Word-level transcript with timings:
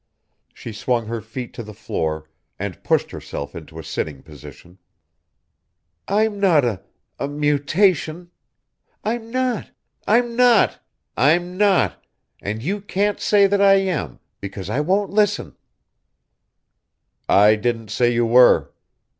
She 0.51 0.73
swung 0.73 1.05
her 1.05 1.21
feet 1.21 1.53
to 1.53 1.61
the 1.61 1.75
floor 1.75 2.27
and 2.57 2.83
pushed 2.83 3.11
herself 3.11 3.53
into 3.55 3.77
a 3.77 3.83
sitting 3.83 4.23
position. 4.23 4.79
"I'm 6.07 6.39
not 6.39 6.65
a... 6.65 6.81
a 7.19 7.27
mutation. 7.27 8.31
I'm 9.03 9.29
not, 9.29 9.69
I'm 10.07 10.35
not, 10.35 10.79
I'm 11.15 11.55
NOT, 11.55 12.03
and 12.41 12.63
you 12.63 12.81
can't 12.81 13.19
say 13.19 13.47
I 13.47 13.75
am, 13.75 14.17
because 14.39 14.71
I 14.71 14.79
won't 14.79 15.11
listen!" 15.11 15.55
"I 17.29 17.55
didn't 17.55 17.91
say 17.91 18.11
you 18.11 18.25
were." 18.25 18.73